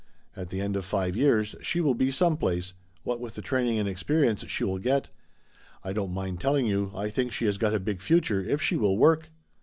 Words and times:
At 0.35 0.49
the 0.49 0.59
end 0.61 0.75
of 0.75 0.83
five 0.83 1.15
years 1.15 1.53
she 1.61 1.79
will 1.79 1.93
be 1.93 2.09
some 2.09 2.35
place, 2.35 2.73
what 3.03 3.19
with 3.19 3.35
the 3.35 3.41
training 3.43 3.77
and 3.77 3.87
experience 3.87 4.43
she 4.47 4.63
will 4.63 4.79
get. 4.79 5.11
I 5.83 5.93
don't 5.93 6.11
mind 6.11 6.39
telling 6.41 6.65
you, 6.65 6.91
I 6.95 7.11
think 7.11 7.31
she 7.31 7.45
has 7.45 7.59
got 7.59 7.75
a 7.75 7.79
big 7.79 8.01
future 8.01 8.43
if 8.43 8.63
she 8.63 8.75
will 8.75 8.97
work." 8.97 9.29